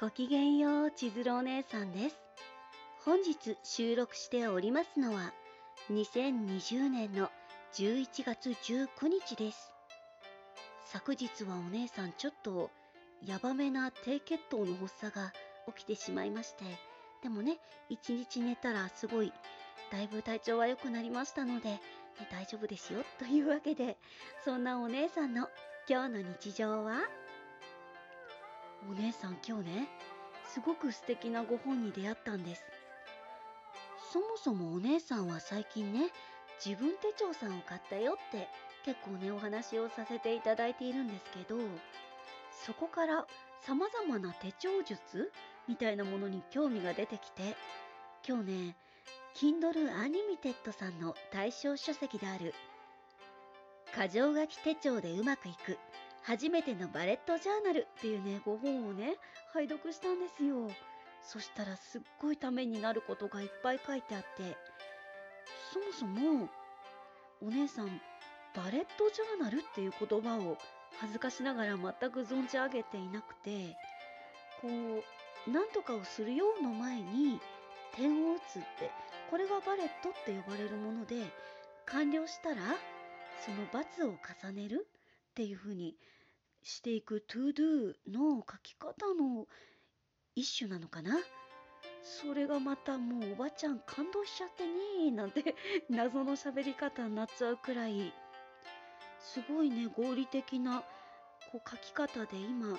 [0.00, 2.16] ごきげんよう千鶴お姉さんです。
[3.04, 5.32] 本日収録しておりますのは
[5.90, 7.30] 2020年の
[7.74, 9.72] 11月19日です。
[10.84, 12.70] 昨日はお姉さんちょっと
[13.26, 15.32] ヤバめな低血糖の発作が
[15.74, 16.64] 起きてしまいまして
[17.24, 17.58] でもね
[17.88, 19.32] 一日寝たらすごい
[19.90, 21.80] だいぶ体調は良くなりましたので、ね、
[22.30, 23.96] 大丈夫ですよというわけで
[24.44, 25.48] そんなお姉さんの
[25.88, 27.00] 今日の日常は？
[28.90, 29.88] お姉さん今日ね
[30.44, 32.62] すごく素敵なご本に出会ったんです。
[34.12, 36.08] そもそもお姉さんは最近ね
[36.64, 38.48] 自分手帳さんを買ったよって
[38.84, 41.60] 結構ねお話をさせていただいているんですけど
[42.50, 43.26] そこから
[43.60, 45.30] 様々な手帳術
[45.68, 47.54] みたいなものに興味が出てきて
[48.26, 48.76] 今日ね
[49.34, 52.54] Kindle Unlimited さんの対象書籍である
[53.94, 55.78] 箇条書き手帳でうまくいく
[56.28, 59.16] 初めてのバレットジャーナルっていうね、ご本をね、
[59.54, 60.70] 拝読したんですよ。
[61.22, 64.54] そしたらすっごいためになることがいっぱい書いてあって、
[65.72, 66.50] そもそも、
[67.40, 67.86] お姉さん、
[68.54, 70.58] バレットジャーナルっていう言葉を
[71.00, 73.74] 恥ずかしながら全く存じ上げていなくて、
[74.60, 77.40] こう、なんとかをするようの前に
[77.96, 78.90] 点を打つって、
[79.30, 81.24] これがバレットって呼ばれるもので、
[81.86, 82.56] 完了したら、
[83.40, 84.10] その罰を
[84.44, 84.86] 重ねる
[85.30, 85.96] っていうふうに
[86.62, 89.46] していく to do の書き方の
[90.34, 91.18] 一種なのかな？
[92.02, 95.54] それがまたもうおばちゃん感動しちゃってねなんて
[95.90, 98.12] 謎の喋り方になっちゃうくらい。
[99.20, 100.82] すごいね合理的な
[101.50, 102.78] こう書き方で今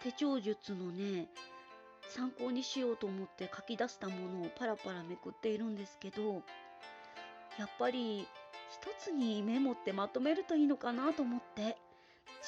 [0.00, 1.28] 手帳術のね
[2.08, 6.42] 参考にしようと思って書き出したものをパラパラめくっているんですけど
[7.58, 8.26] やっぱり
[8.70, 11.76] 一つにメモってまとめるといいのかなと思って。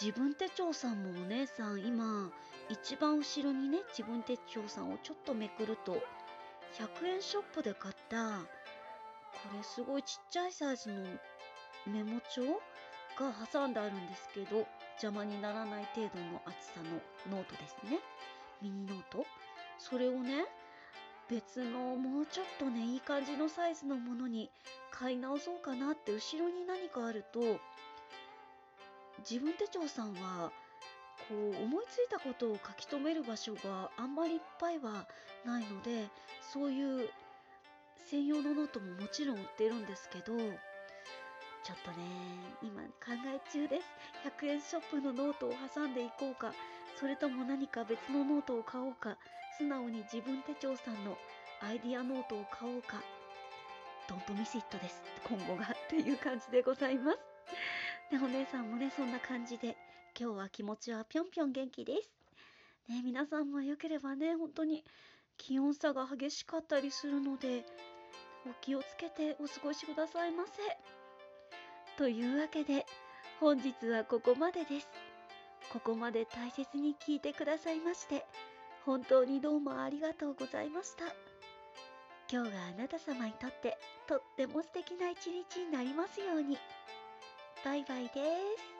[0.00, 2.30] 自分手帳さんもお姉さん今
[2.68, 6.02] 一番後ろにね自分手帳さんをちょっとめくると
[7.02, 8.44] 100円ショップで買ったこ
[9.56, 11.02] れすごいちっちゃいサイズの
[11.86, 12.42] メモ帳
[13.18, 14.66] が挟んであるんですけど
[15.02, 16.80] 邪魔にならない程度の厚さ
[17.30, 17.98] のノートですね。
[18.62, 19.24] ミニノート。
[19.78, 20.46] それをね
[21.28, 24.50] 別のもうちょっとねいい感じのサイズのものに
[24.90, 27.40] 買い直そうかなって後ろに何かあると
[29.18, 30.52] ジブン手帳さんは
[31.28, 35.06] こう思いついたことを書き留める場所があんまりいっぱいは
[35.44, 36.08] ないので
[36.52, 37.08] そういう
[38.10, 42.06] 専用のノートももちろん売ってるんですけどちょっとね
[42.62, 42.88] 今考
[43.26, 43.86] え中です。
[44.40, 46.52] 100円ショップのノートを挟んでいこうか
[47.00, 49.16] それとも何か別のノートを買おうか
[49.58, 51.16] 素直にジブン手帳さんの
[51.60, 53.02] アイディアノートを買おうか
[54.08, 55.02] Don't miss it です。
[55.24, 55.64] 今後が。
[55.64, 57.35] っていう感じでございます。
[58.10, 59.76] ね、お姉さんもね、そんな感じで、
[60.18, 62.10] 今日は気持ちはぴょんぴょん元気です。
[62.88, 64.84] ね、皆さんもよければね、本当に
[65.36, 67.64] 気温差が激しかったりするので、
[68.48, 70.52] お気をつけてお過ごしくださいませ。
[71.98, 72.86] というわけで、
[73.40, 74.88] 本日はここまでです。
[75.72, 78.24] ここまで大切に聞いてくださいまして、
[78.84, 81.06] 本当にどうもありがとうございました。
[82.30, 86.56] 今日があなた様にとってとっても素敵な一日になりますように。
[87.66, 88.10] バイバイで
[88.58, 88.75] す。